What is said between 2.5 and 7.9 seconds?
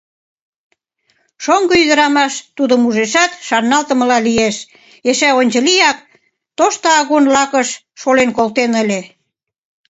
тудым ужешат, шарналтымыла лиеш: эше ончылияк тошто агун лакыш